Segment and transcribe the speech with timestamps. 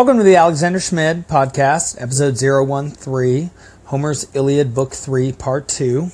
[0.00, 3.50] Welcome to the Alexander Schmid podcast, episode 013,
[3.84, 6.08] Homer's Iliad, Book 3, Part 2.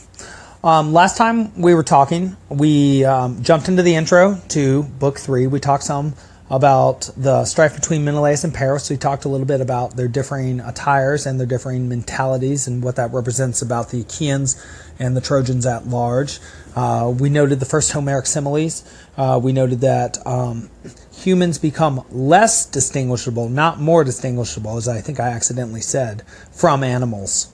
[0.65, 5.47] Um, last time we were talking, we um, jumped into the intro to Book 3.
[5.47, 6.15] We talked some
[6.51, 8.91] about the strife between Menelaus and Paris.
[8.91, 12.97] We talked a little bit about their differing attires and their differing mentalities and what
[12.97, 14.61] that represents about the Achaeans
[14.99, 16.41] and the Trojans at large.
[16.75, 18.83] Uh, we noted the first Homeric similes.
[19.17, 20.71] Uh, we noted that um,
[21.17, 27.53] humans become less distinguishable, not more distinguishable, as I think I accidentally said, from animals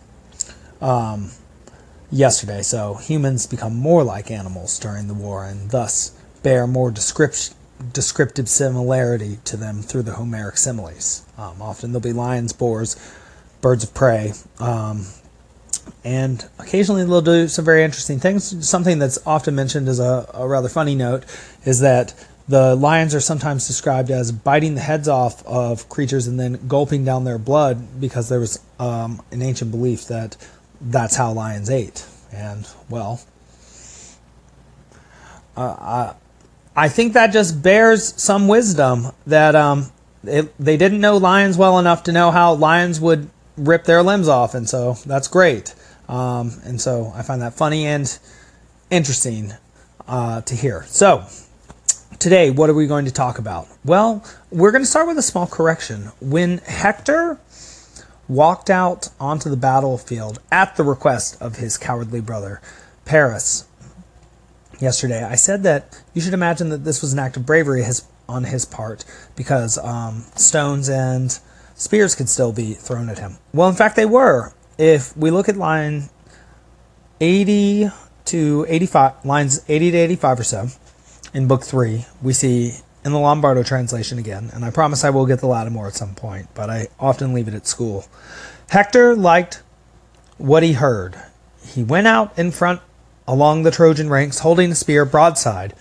[0.81, 1.31] um,
[2.11, 2.63] yesterday.
[2.63, 6.11] So humans become more like animals during the war and thus
[6.43, 7.55] bear more description,
[7.93, 11.25] descriptive similarity to them through the Homeric similes.
[11.39, 12.97] Um, often there'll be lions, boars,
[13.61, 15.07] birds of prey, um,
[16.05, 18.69] and occasionally they'll do some very interesting things.
[18.69, 21.25] Something that's often mentioned as a, a rather funny note
[21.65, 22.15] is that
[22.49, 27.05] the lions are sometimes described as biting the heads off of creatures and then gulping
[27.05, 30.37] down their blood because there was um, an ancient belief that
[30.81, 32.05] that's how lions ate.
[32.33, 33.21] And, well,
[35.57, 36.15] uh,
[36.77, 39.93] I, I think that just bears some wisdom that um,
[40.25, 44.29] it, they didn't know lions well enough to know how lions would rip their limbs
[44.29, 45.75] off, and so that's great.
[46.09, 48.19] Um, and so I find that funny and
[48.91, 49.53] interesting
[50.09, 50.85] uh, to hear.
[50.87, 51.25] So,
[52.23, 53.67] Today, what are we going to talk about?
[53.85, 56.13] Well, we're going to start with a small correction.
[56.21, 57.41] When Hector
[58.29, 62.61] walked out onto the battlefield at the request of his cowardly brother,
[63.05, 63.67] Paris,
[64.79, 68.05] yesterday, I said that you should imagine that this was an act of bravery his,
[68.29, 69.05] on his part
[69.35, 71.37] because um, stones and
[71.75, 73.39] spears could still be thrown at him.
[73.53, 74.53] Well, in fact, they were.
[74.79, 76.09] If we look at line
[77.21, 77.91] 80
[78.27, 80.69] to 85, lines 80 to 85 or so,
[81.35, 85.27] in book three, we see in the Lombardo translation again, and I promise I will
[85.27, 88.07] get the Lattimore at some point, but I often leave it at school.
[88.71, 89.63] Hector liked
[90.39, 91.17] what he heard.
[91.67, 92.81] He went out in front
[93.27, 95.75] along the Trojan ranks, holding a spear broadside,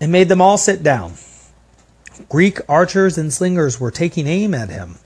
[0.00, 1.14] and made them all sit down.
[2.28, 4.96] Greek archers and slingers were taking aim at him,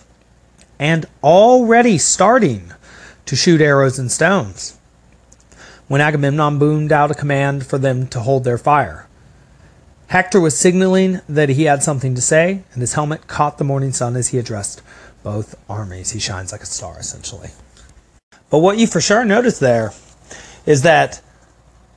[0.79, 2.73] and already starting
[3.25, 4.79] to shoot arrows and stones.
[5.89, 9.07] When Agamemnon boomed out a command for them to hold their fire.
[10.09, 13.93] Hector was signaling that he had something to say, and his helmet caught the morning
[13.93, 14.83] sun as he addressed
[15.23, 16.13] both armies.
[16.13, 17.51] He shines like a star, essentially.
[18.51, 19.93] But what you for sure notice there
[20.65, 21.21] is that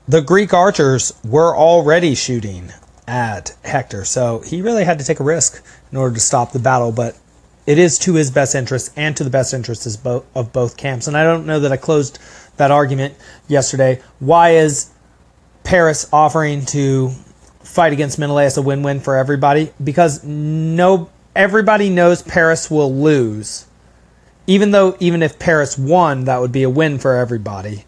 [0.07, 2.71] the Greek archers were already shooting
[3.07, 6.59] at Hector, so he really had to take a risk in order to stop the
[6.59, 7.15] battle, but
[7.67, 11.07] it is to his best interest and to the best interests of both camps.
[11.07, 12.17] And I don't know that I closed
[12.57, 13.13] that argument
[13.47, 14.01] yesterday.
[14.17, 14.89] Why is
[15.63, 17.11] Paris offering to
[17.69, 23.67] fight against Menelaus a win-win for everybody because no everybody knows Paris will lose.
[24.47, 27.85] Even though even if Paris won, that would be a win for everybody.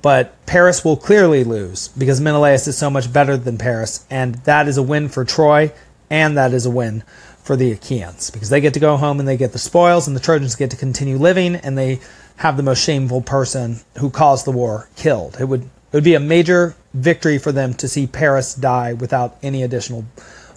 [0.00, 4.66] But Paris will clearly lose because Menelaus is so much better than Paris, and that
[4.66, 5.72] is a win for Troy,
[6.08, 7.02] and that is a win
[7.42, 10.16] for the Achaeans because they get to go home and they get the spoils, and
[10.16, 12.00] the Trojans get to continue living, and they
[12.36, 15.36] have the most shameful person who caused the war killed.
[15.38, 19.38] It would it would be a major victory for them to see Paris die without
[19.42, 20.04] any additional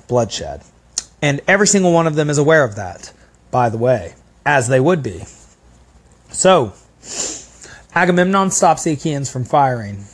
[0.07, 0.61] bloodshed.
[1.21, 3.13] And every single one of them is aware of that,
[3.49, 4.15] by the way,
[4.45, 5.23] as they would be.
[6.31, 6.73] So,
[7.95, 10.05] Agamemnon stops the Achaeans from firing.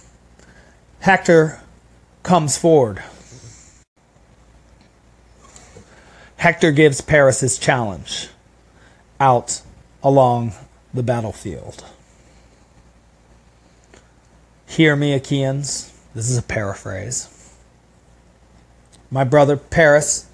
[0.99, 1.61] Hector
[2.23, 3.01] comes forward.
[6.37, 8.29] Hector gives Paris his challenge
[9.19, 9.61] out
[10.03, 10.53] along
[10.93, 11.83] the battlefield.
[14.67, 15.91] Hear me, Achaeans.
[16.13, 17.29] This is a paraphrase.
[19.09, 20.29] My brother Paris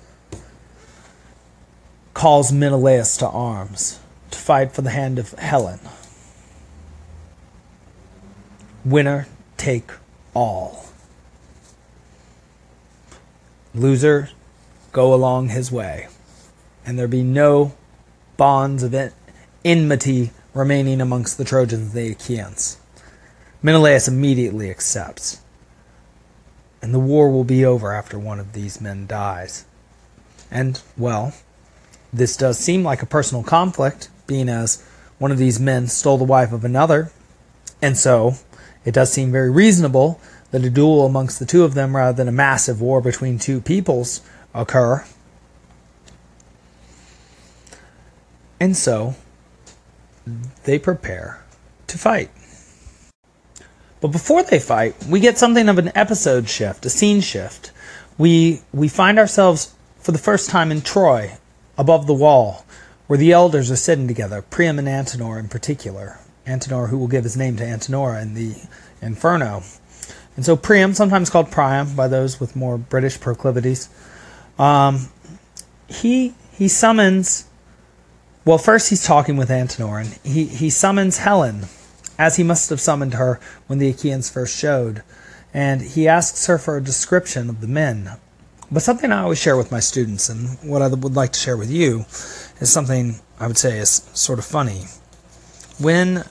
[2.13, 3.99] calls Menelaus to arms
[4.31, 5.79] to fight for the hand of Helen.
[8.83, 9.91] Winner take
[10.33, 10.87] all.
[13.73, 14.29] Loser
[14.91, 16.07] go along his way,
[16.85, 17.73] and there be no
[18.35, 18.95] bonds of
[19.63, 22.77] enmity remaining amongst the Trojans and the Achaeans.
[23.63, 25.39] Menelaus immediately accepts.
[26.81, 29.63] And the war will be over after one of these men dies.
[30.51, 31.33] And, well,
[32.11, 34.85] this does seem like a personal conflict, being as
[35.17, 37.09] one of these men stole the wife of another.
[37.81, 38.33] And so,
[38.83, 40.19] it does seem very reasonable
[40.51, 43.61] that a duel amongst the two of them rather than a massive war between two
[43.61, 44.21] peoples
[44.53, 45.05] occur.
[48.59, 49.15] And so,
[50.65, 51.43] they prepare
[51.87, 52.29] to fight.
[54.03, 57.71] But before they fight, we get something of an episode shift, a scene shift.
[58.17, 61.37] We we find ourselves for the first time in Troy,
[61.77, 62.65] above the wall,
[63.07, 66.19] where the elders are sitting together, Priam and Antenor in particular.
[66.45, 68.55] Antenor, who will give his name to Antenora in the
[69.01, 69.63] Inferno.
[70.35, 73.87] And so Priam, sometimes called Priam by those with more British proclivities,
[74.59, 75.07] um,
[75.87, 77.45] he he summons.
[78.43, 81.67] Well, first he's talking with Antenor, and he, he summons Helen,
[82.17, 85.03] as he must have summoned her when the Achaeans first showed,
[85.53, 88.11] and he asks her for a description of the men.
[88.71, 91.57] But something I always share with my students, and what I would like to share
[91.57, 92.05] with you,
[92.59, 94.85] is something I would say is sort of funny.
[95.79, 96.23] When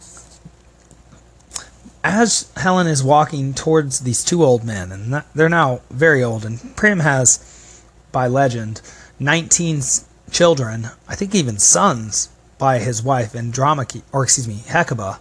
[2.04, 6.76] as Helen is walking towards these two old men, and they're now very old, and
[6.76, 8.80] Priam has, by legend,
[9.20, 9.82] 19
[10.30, 12.28] children, I think even sons,
[12.58, 15.20] by his wife Andromache, or excuse me, Hecuba.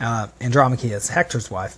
[0.00, 1.76] Uh, Andromache is Hector's wife,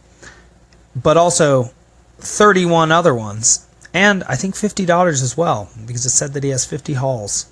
[0.95, 1.71] but also
[2.19, 6.51] 31 other ones, and I think 50 daughters as well, because it said that he
[6.51, 7.51] has 50 halls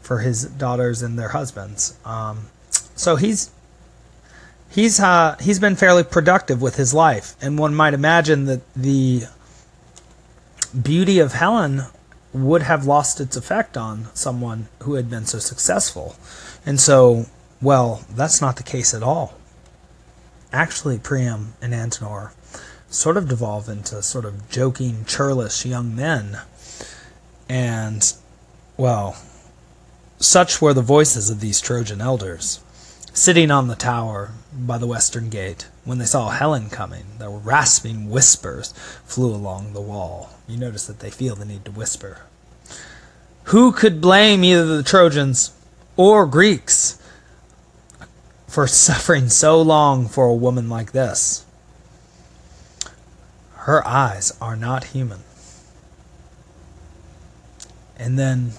[0.00, 1.96] for his daughters and their husbands.
[2.04, 3.50] Um, so he's
[4.70, 9.24] he's uh, he's been fairly productive with his life, and one might imagine that the
[10.82, 11.82] beauty of Helen
[12.32, 16.14] would have lost its effect on someone who had been so successful.
[16.64, 17.26] And so,
[17.60, 19.34] well, that's not the case at all.
[20.52, 22.32] Actually, Priam and Antenor
[22.88, 26.40] sort of devolve into sort of joking, churlish young men.
[27.48, 28.12] And,
[28.76, 29.16] well,
[30.18, 32.60] such were the voices of these Trojan elders.
[33.12, 38.10] Sitting on the tower by the western gate, when they saw Helen coming, their rasping
[38.10, 38.72] whispers
[39.04, 40.30] flew along the wall.
[40.46, 42.22] You notice that they feel the need to whisper.
[43.44, 45.52] Who could blame either the Trojans
[45.96, 46.99] or Greeks
[48.50, 51.46] for suffering so long for a woman like this?
[53.54, 55.20] Her eyes are not human.
[57.96, 58.52] And then,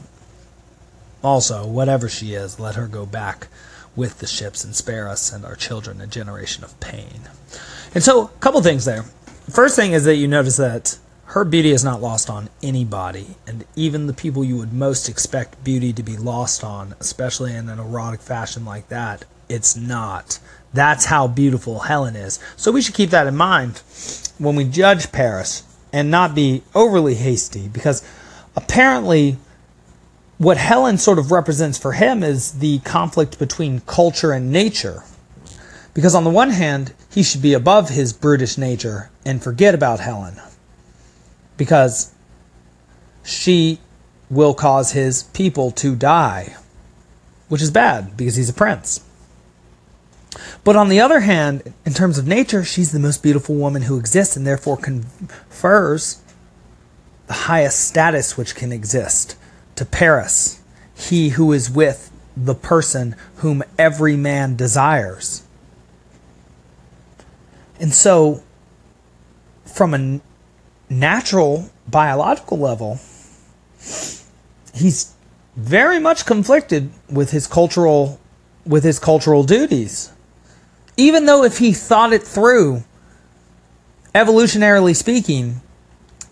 [1.21, 3.47] also, whatever she is, let her go back
[3.93, 7.23] with the ships and spare us and our children a generation of pain.
[7.93, 9.03] And so, a couple things there.
[9.49, 13.65] First thing is that you notice that her beauty is not lost on anybody, and
[13.75, 17.79] even the people you would most expect beauty to be lost on, especially in an
[17.79, 20.39] erotic fashion like that, it's not.
[20.73, 22.39] That's how beautiful Helen is.
[22.55, 23.81] So we should keep that in mind
[24.37, 28.03] when we judge Paris and not be overly hasty because
[28.55, 29.37] apparently
[30.37, 35.03] what Helen sort of represents for him is the conflict between culture and nature.
[35.93, 39.99] Because on the one hand, he should be above his brutish nature and forget about
[39.99, 40.41] Helen.
[41.57, 42.11] Because
[43.23, 43.79] she
[44.29, 46.55] will cause his people to die,
[47.49, 49.01] which is bad because he's a prince.
[50.63, 53.97] But on the other hand, in terms of nature, she's the most beautiful woman who
[53.97, 56.21] exists and therefore confers
[57.27, 59.35] the highest status which can exist
[59.75, 60.61] to Paris,
[60.95, 65.43] he who is with the person whom every man desires.
[67.79, 68.43] And so,
[69.65, 70.21] from a
[70.89, 72.99] natural biological level,
[74.73, 75.13] he's
[75.55, 78.19] very much conflicted with his cultural
[78.65, 80.11] with his cultural duties.
[80.97, 82.83] Even though if he thought it through,
[84.13, 85.61] evolutionarily speaking,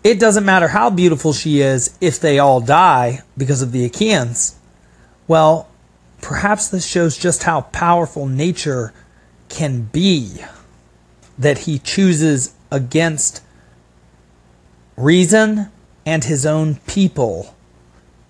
[0.02, 4.56] it doesn't matter how beautiful she is if they all die because of the Achaeans.
[5.26, 5.68] Well,
[6.20, 8.92] perhaps this shows just how powerful nature
[9.48, 10.42] can be.
[11.38, 13.42] That he chooses against
[14.96, 15.70] reason
[16.04, 17.54] and his own people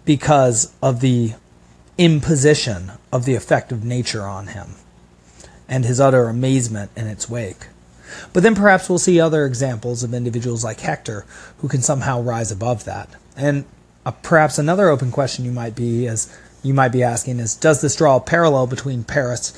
[0.04, 1.34] because of the
[1.99, 4.75] imposition of the effect of nature on him
[5.70, 7.68] and his utter amazement in its wake.
[8.32, 11.24] But then perhaps we'll see other examples of individuals like Hector
[11.58, 13.08] who can somehow rise above that.
[13.36, 13.64] And
[14.04, 17.80] uh, perhaps another open question you might be is you might be asking is does
[17.80, 19.54] this draw a parallel between Paris,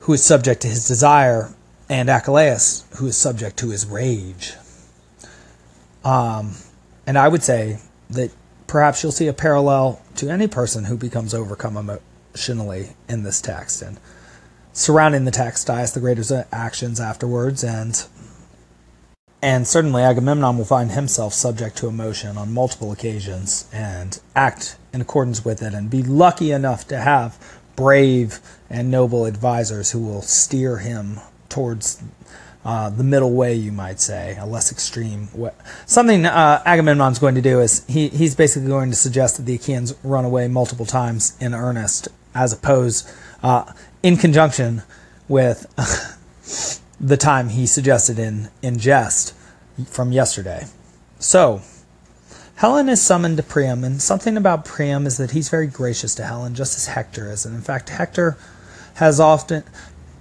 [0.00, 1.52] who is subject to his desire,
[1.88, 4.54] and Achilles, who is subject to his rage?
[6.04, 6.52] Um,
[7.06, 7.78] and I would say
[8.10, 8.30] that
[8.66, 13.82] perhaps you'll see a parallel to any person who becomes overcome emotionally in this text.
[13.82, 13.98] And
[14.74, 18.06] surrounding the text dies the greatest actions afterwards and
[19.40, 25.02] and certainly Agamemnon will find himself subject to emotion on multiple occasions and act in
[25.02, 27.38] accordance with it and be lucky enough to have
[27.76, 28.40] brave
[28.70, 32.02] and noble advisors who will steer him towards
[32.64, 35.50] uh, the middle way, you might say, a less extreme way.
[35.84, 39.56] Something uh, Agamemnon's going to do is he, he's basically going to suggest that the
[39.56, 43.10] Achaeans run away multiple times in earnest, as opposed
[43.44, 43.70] uh,
[44.02, 44.82] in conjunction
[45.28, 45.66] with
[47.00, 49.34] the time he suggested in, in jest
[49.86, 50.64] from yesterday.
[51.18, 51.60] So,
[52.56, 56.24] Helen is summoned to Priam, and something about Priam is that he's very gracious to
[56.24, 57.44] Helen, just as Hector is.
[57.44, 58.38] And in fact, Hector
[58.94, 59.62] has often.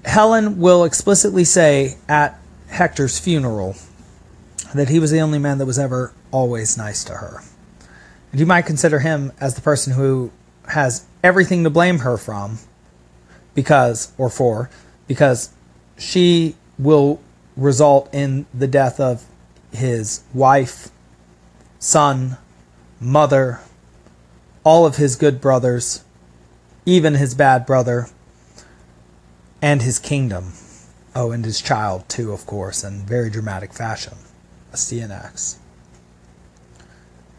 [0.03, 2.37] Helen will explicitly say at
[2.67, 3.75] Hector's funeral
[4.75, 7.41] that he was the only man that was ever always nice to her.
[8.31, 10.31] And you might consider him as the person who
[10.69, 12.57] has everything to blame her from
[13.55, 14.69] because, or for,
[15.07, 15.49] because
[15.97, 17.19] she will
[17.55, 19.25] result in the death of
[19.71, 20.89] his wife,
[21.79, 22.37] son,
[22.99, 23.59] mother,
[24.63, 26.03] all of his good brothers,
[26.85, 28.07] even his bad brother,
[29.61, 30.53] and his kingdom.
[31.15, 34.13] Oh, and his child, too, of course, in very dramatic fashion,
[34.71, 35.57] A Astyanax.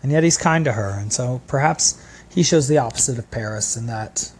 [0.02, 3.76] And yet he's kind to her, and so perhaps he shows the opposite of Paris
[3.76, 4.32] in that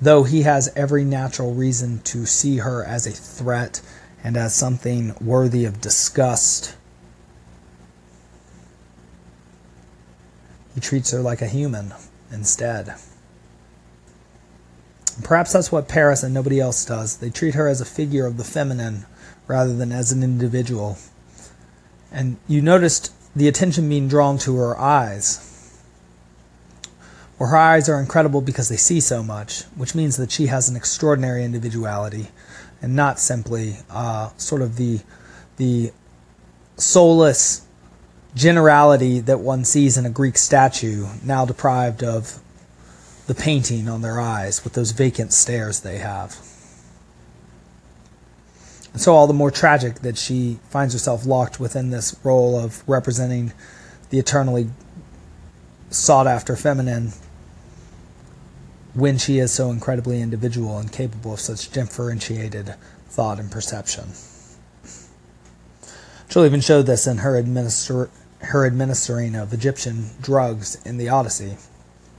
[0.00, 3.80] though he has every natural reason to see her as a threat
[4.22, 6.74] and as something worthy of disgust,
[10.74, 11.94] he treats her like a human
[12.30, 12.94] instead.
[15.22, 17.16] Perhaps that's what Paris and nobody else does.
[17.16, 19.06] They treat her as a figure of the feminine
[19.46, 20.98] rather than as an individual.
[22.12, 25.55] And you noticed the attention being drawn to her eyes.
[27.38, 30.68] Well, her eyes are incredible because they see so much, which means that she has
[30.68, 32.28] an extraordinary individuality
[32.80, 35.00] and not simply uh, sort of the,
[35.58, 35.92] the
[36.76, 37.66] soulless
[38.34, 42.40] generality that one sees in a Greek statue, now deprived of
[43.26, 46.38] the painting on their eyes with those vacant stares they have.
[48.92, 52.82] And so, all the more tragic that she finds herself locked within this role of
[52.88, 53.52] representing
[54.08, 54.70] the eternally
[55.90, 57.12] sought after feminine
[58.96, 62.74] when she is so incredibly individual and capable of such differentiated
[63.08, 64.06] thought and perception.
[66.28, 68.10] She'll even show this in her, administer-
[68.40, 71.56] her administering of Egyptian drugs in the Odyssey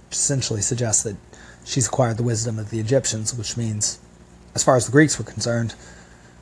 [0.07, 1.17] which essentially suggests that
[1.65, 3.99] she's acquired the wisdom of the Egyptians, which means,
[4.55, 5.75] as far as the Greeks were concerned,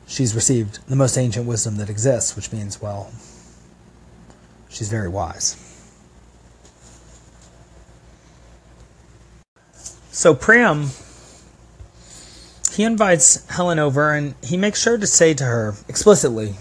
[0.06, 3.10] she's received the most ancient wisdom that exists, which means, well,
[4.68, 5.65] she's very wise.
[10.16, 10.92] So Priam,
[12.72, 16.54] he invites Helen over and he makes sure to say to her explicitly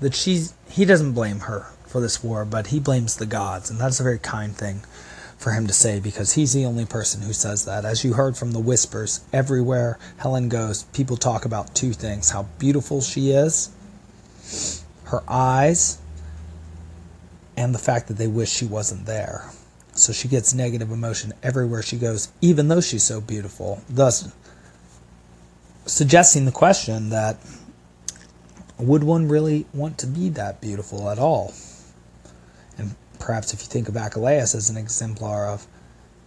[0.00, 3.80] that she's, he doesn't blame her for this war, but he blames the gods, and
[3.80, 4.82] that's a very kind thing
[5.38, 7.86] for him to say because he's the only person who says that.
[7.86, 12.42] As you heard from the whispers, everywhere Helen goes, people talk about two things how
[12.58, 13.70] beautiful she is,
[15.04, 15.98] her eyes,
[17.56, 19.50] and the fact that they wish she wasn't there.
[19.94, 24.32] So she gets negative emotion everywhere she goes, even though she's so beautiful, thus
[25.84, 27.36] suggesting the question that
[28.78, 31.52] would one really want to be that beautiful at all?
[32.78, 35.66] And perhaps if you think of Achilles as an exemplar of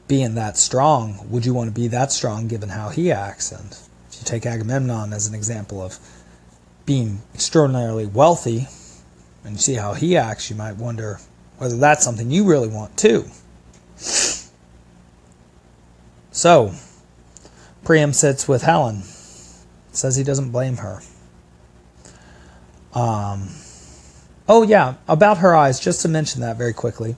[0.07, 3.51] being that strong, would you want to be that strong given how he acts?
[3.51, 5.98] And if you take Agamemnon as an example of
[6.86, 8.67] being extraordinarily wealthy
[9.43, 11.19] and you see how he acts, you might wonder
[11.57, 13.25] whether that's something you really want too.
[16.31, 16.73] So,
[17.85, 19.03] Priam sits with Helen,
[19.93, 20.99] says he doesn't blame her.
[22.93, 23.47] Um,
[24.47, 27.15] Oh, yeah, about her eyes, just to mention that very quickly.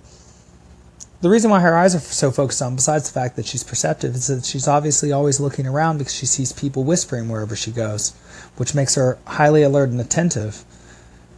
[1.19, 4.15] The reason why her eyes are so focused on, besides the fact that she's perceptive,
[4.15, 8.15] is that she's obviously always looking around because she sees people whispering wherever she goes,
[8.55, 10.63] which makes her highly alert and attentive.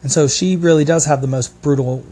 [0.03, 2.05] And so she really does have the most brutal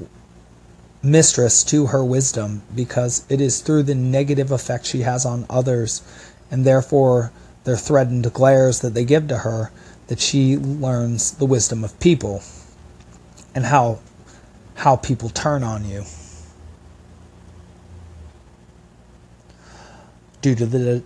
[1.03, 6.01] mistress to her wisdom because it is through the negative effect she has on others
[6.49, 7.31] and therefore
[7.63, 9.71] their threatened glares that they give to her
[10.07, 12.41] that she learns the wisdom of people
[13.53, 13.99] and how
[14.75, 16.03] how people turn on you.
[20.41, 21.03] Due to the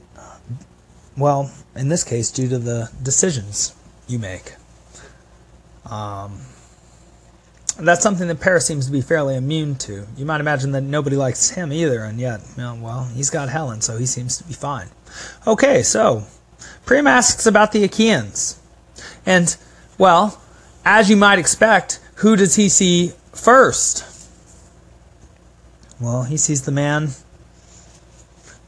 [1.18, 3.74] well in this case due to the decisions
[4.08, 4.56] you make.
[5.90, 6.42] Um,
[7.86, 10.06] that's something that Paris seems to be fairly immune to.
[10.18, 13.98] You might imagine that nobody likes him either, and yet, well, he's got Helen, so
[13.98, 14.88] he seems to be fine.
[15.48, 16.26] Okay, so
[16.86, 18.60] Priam asks about the Achaeans.
[19.26, 19.56] And,
[19.98, 20.42] well,
[20.86, 24.06] as you might expect, who does he see first?
[26.00, 27.10] Well, he sees the man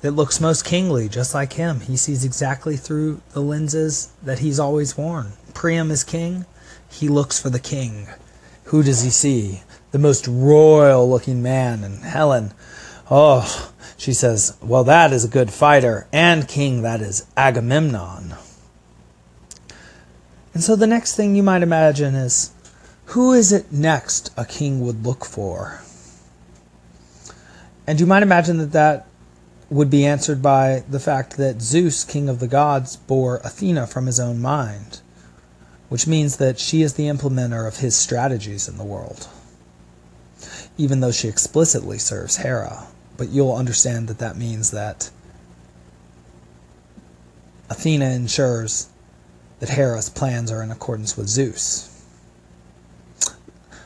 [0.01, 1.79] that looks most kingly, just like him.
[1.79, 5.33] He sees exactly through the lenses that he's always worn.
[5.53, 6.45] Priam is king.
[6.91, 8.07] He looks for the king.
[8.65, 9.61] Who does he see?
[9.91, 11.83] The most royal looking man.
[11.83, 12.53] And Helen,
[13.09, 16.81] oh, she says, Well, that is a good fighter and king.
[16.81, 18.35] That is Agamemnon.
[20.53, 22.51] And so the next thing you might imagine is
[23.05, 25.81] who is it next a king would look for?
[27.85, 29.07] and you might imagine that that
[29.69, 34.05] would be answered by the fact that Zeus, king of the gods, bore Athena from
[34.05, 35.01] his own mind,
[35.89, 39.27] which means that she is the implementer of his strategies in the world,
[40.77, 42.87] even though she explicitly serves Hera.
[43.17, 45.09] But you'll understand that that means that
[47.69, 48.89] Athena ensures
[49.59, 51.89] that Hera's plans are in accordance with Zeus.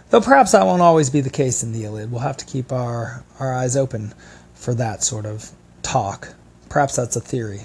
[0.09, 2.11] Though perhaps that won't always be the case in the Iliad.
[2.11, 4.13] We'll have to keep our, our eyes open
[4.53, 5.51] for that sort of
[5.81, 6.33] talk.
[6.69, 7.61] Perhaps that's a theory.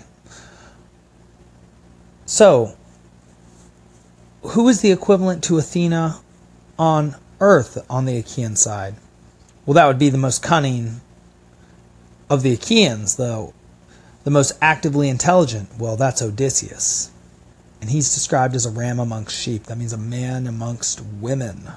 [2.26, 2.76] So,
[4.42, 6.20] who is the equivalent to Athena
[6.78, 8.94] on Earth on the Achaean side?
[9.64, 11.00] Well, that would be the most cunning
[12.28, 13.54] of the Achaeans, though.
[14.24, 17.10] The most actively intelligent, well, that's Odysseus.
[17.80, 19.64] And he's described as a ram amongst sheep.
[19.64, 21.68] That means a man amongst women.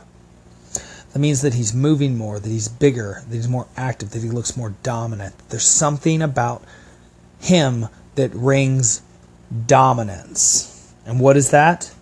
[1.13, 4.29] That means that he's moving more, that he's bigger, that he's more active, that he
[4.29, 5.33] looks more dominant.
[5.49, 6.63] There's something about
[7.39, 9.01] him that rings
[9.65, 10.93] dominance.
[11.05, 11.94] And what is that?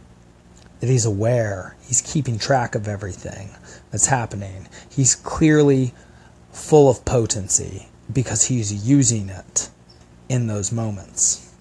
[0.84, 3.52] That he's aware, he's keeping track of everything
[3.90, 4.68] that's happening.
[4.90, 5.94] He's clearly
[6.52, 9.70] full of potency because he's using it
[10.28, 11.56] in those moments.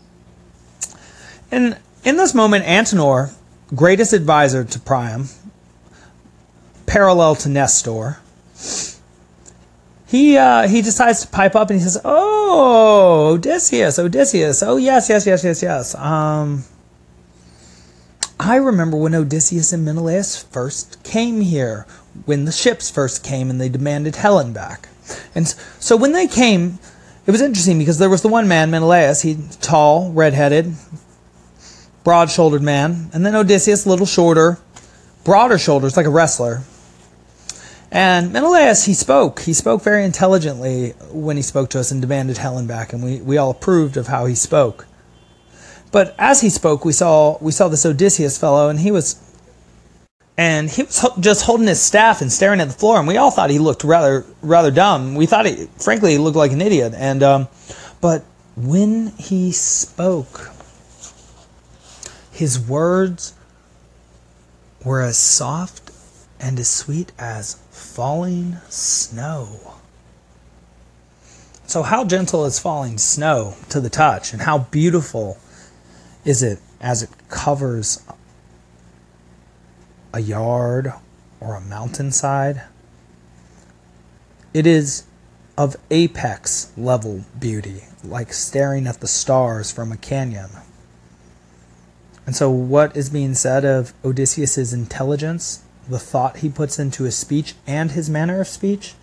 [1.53, 3.33] And in this moment, Antenor,
[3.73, 5.29] greatest advisor to Priam,
[6.87, 8.19] parallel to Nestor,
[10.05, 14.65] he uh, he decides to pipe up and he says, "Oh, Odysseus, Odysseus.
[14.65, 15.95] Oh yes, yes, yes, yes, yes.
[15.95, 16.65] Um,
[18.45, 21.87] I remember when Odysseus and Menelaus first came here,
[22.25, 24.89] when the ships first came and they demanded Helen back.
[25.33, 25.47] And
[25.79, 26.81] so when they came,
[27.25, 30.75] it was interesting because there was the one man, Menelaus, he tall, red-headed,
[32.03, 34.59] broad-shouldered man, and then Odysseus, a little shorter,
[35.23, 36.63] broader shoulders, like a wrestler.
[37.93, 39.43] And Menelaus, he spoke.
[39.43, 43.21] He spoke very intelligently when he spoke to us and demanded Helen back, and we,
[43.21, 44.89] we all approved of how he spoke.
[45.93, 49.21] But as he spoke, we saw we saw this Odysseus fellow, and he was
[50.39, 53.31] and he was just holding his staff and staring at the floor, and we all
[53.31, 55.15] thought he looked rather rather dumb.
[55.15, 56.95] We thought he, frankly, he looked like an idiot.
[56.97, 57.49] And um,
[58.01, 58.25] but
[58.57, 60.51] when he spoke,
[62.33, 63.35] his words
[64.85, 65.91] were as soft
[66.41, 69.75] and as sweet as falling snow.
[71.67, 75.39] So, how gentle is falling snow to the touch, and how beautiful
[76.25, 78.03] is it as it covers
[80.13, 80.93] a yard
[81.41, 82.63] or a mountainside?
[84.55, 85.05] It is
[85.57, 90.51] of apex level beauty, like staring at the stars from a canyon.
[92.25, 97.17] And so, what is being said of Odysseus's intelligence the thought he puts into his
[97.17, 98.95] speech and his manner of speech,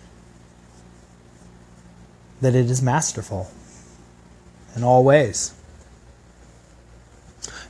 [2.40, 3.50] that it is masterful
[4.74, 5.54] in all ways.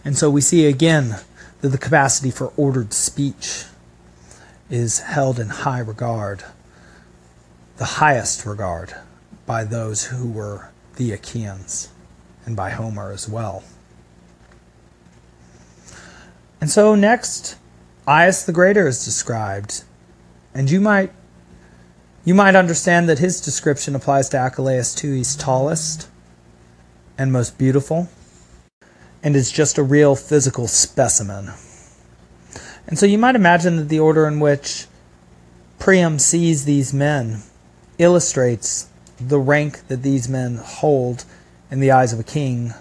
[0.05, 1.17] And so we see again
[1.61, 3.65] that the capacity for ordered speech
[4.71, 6.45] is held in high regard,
[7.77, 8.95] the highest regard
[9.47, 11.89] by those who were the Achaeans
[12.47, 13.65] and by Homer as well.
[16.61, 17.57] And so next,
[18.07, 19.85] Aias the Greater is described,
[20.55, 21.13] and you might
[22.25, 25.15] you might understand that his description applies to Achilles too.
[25.15, 26.09] He's tallest
[27.17, 28.09] and most beautiful,
[29.23, 31.51] and is just a real physical specimen.
[32.87, 34.87] And so you might imagine that the order in which
[35.79, 37.43] Priam sees these men
[37.99, 38.89] illustrates
[39.21, 41.25] the rank that these men hold
[41.71, 42.73] in the eyes of a king,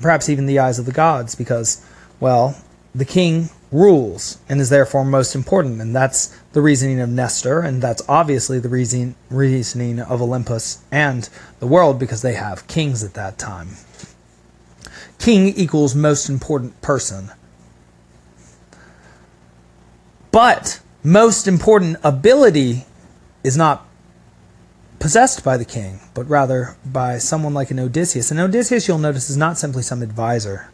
[0.00, 1.84] perhaps even the eyes of the gods, because,
[2.20, 2.56] well,
[2.94, 5.80] the king rules and is therefore most important.
[5.80, 11.28] And that's the reasoning of Nestor, and that's obviously the reason, reasoning of Olympus and
[11.60, 13.68] the world because they have kings at that time.
[15.18, 17.30] King equals most important person.
[20.30, 22.84] But most important ability
[23.42, 23.86] is not
[24.98, 28.30] possessed by the king, but rather by someone like an Odysseus.
[28.30, 30.68] And Odysseus, you'll notice, is not simply some advisor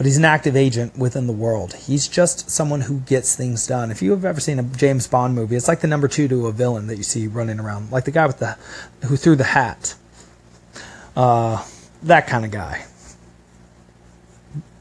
[0.00, 1.74] but he's an active agent within the world.
[1.74, 3.90] He's just someone who gets things done.
[3.90, 6.46] If you have ever seen a James Bond movie, it's like the number two to
[6.46, 8.56] a villain that you see running around, like the guy with the
[9.06, 9.94] who threw the hat.
[11.14, 11.62] Uh,
[12.04, 12.86] that kind of guy.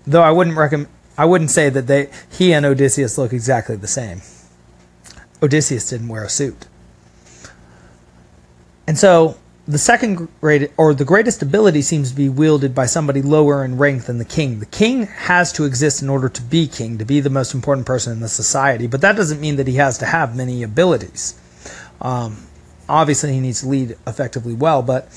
[0.10, 3.88] Though I wouldn't recommend, I wouldn't say that they he and Odysseus look exactly the
[3.88, 4.22] same.
[5.44, 6.66] Odysseus didn't wear a suit,
[8.88, 13.22] and so the second great or the greatest ability seems to be wielded by somebody
[13.22, 14.58] lower in rank than the king.
[14.60, 17.86] The king has to exist in order to be king, to be the most important
[17.86, 21.40] person in the society, but that doesn't mean that he has to have many abilities.
[22.02, 22.48] Um,
[22.90, 25.08] obviously he needs to lead effectively well, but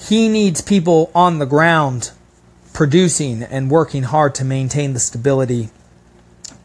[0.00, 2.10] he needs people on the ground
[2.78, 5.68] producing and working hard to maintain the stability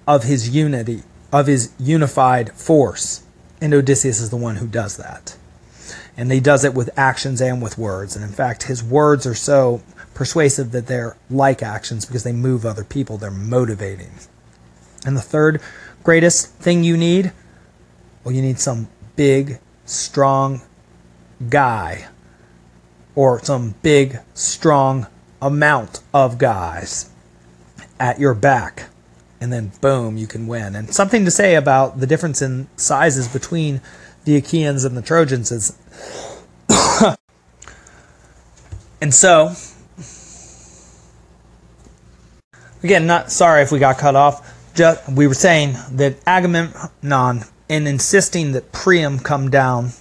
[0.06, 3.24] of his unity, of his unified force.
[3.60, 5.36] And Odysseus is the one who does that.
[6.16, 8.16] And he does it with actions and with words.
[8.16, 9.82] And in fact, his words are so
[10.14, 14.12] persuasive that they're like actions because they move other people, they're motivating.
[15.08, 15.64] And the third
[16.04, 17.32] greatest thing you need
[18.24, 20.62] well, you need some big, strong
[21.50, 22.08] guy
[23.16, 25.08] or some big, strong
[25.46, 27.10] amount of guys
[28.00, 28.90] at your back.
[29.40, 30.76] And then, boom, you can win.
[30.76, 33.82] And something to say about the difference in sizes between
[34.24, 35.78] the Achaeans and the Trojans is.
[39.02, 39.54] and so,
[42.84, 44.50] again, not sorry if we got cut off.
[44.76, 49.92] Just, we were saying that Agamemnon, in insisting that Priam come down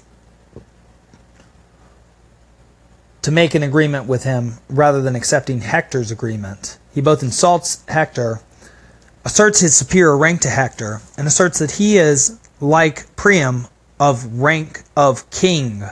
[3.22, 6.78] to make an agreement with him rather than accepting Hector's agreement.
[6.92, 8.40] He both insults Hector,
[9.24, 13.68] asserts his superior rank to Hector, and asserts that he is like Priam
[14.00, 15.84] of rank of king.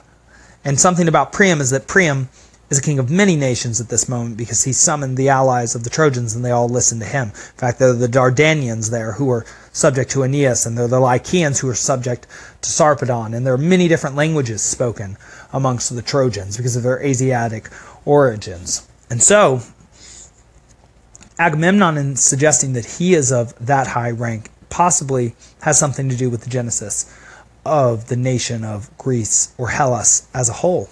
[0.65, 2.29] And something about Priam is that Priam
[2.69, 5.83] is a king of many nations at this moment because he summoned the allies of
[5.83, 7.29] the Trojans and they all listened to him.
[7.29, 10.89] In fact, there are the Dardanians there who are subject to Aeneas, and there are
[10.89, 12.27] the Lycians who are subject
[12.63, 15.17] to Sarpedon, and there are many different languages spoken
[15.53, 17.69] amongst the Trojans because of their Asiatic
[18.05, 18.89] origins.
[19.09, 19.61] And so,
[21.39, 26.31] Agamemnon, in suggesting that he is of that high rank, possibly has something to do
[26.31, 27.13] with the genesis
[27.65, 30.89] of the nation of Greece or Hellas as a whole.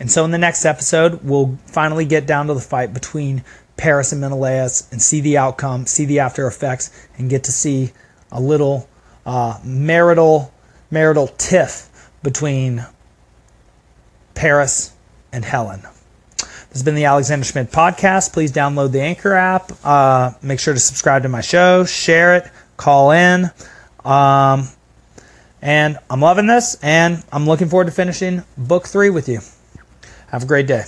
[0.00, 3.42] And so, in the next episode, we'll finally get down to the fight between
[3.76, 7.92] Paris and Menelaus and see the outcome, see the after effects, and get to see
[8.30, 8.88] a little
[9.26, 10.52] uh, marital
[10.90, 11.87] marital tiff
[12.22, 12.84] between
[14.34, 14.92] Paris
[15.32, 15.82] and Helen.
[16.38, 18.32] This has been the Alexander Schmidt podcast.
[18.32, 19.72] Please download the Anchor app.
[19.84, 23.50] Uh, make sure to subscribe to my show, share it, call in.
[24.04, 24.68] Um,
[25.60, 29.40] and I'm loving this, and I'm looking forward to finishing book three with you.
[30.28, 30.84] Have a great day.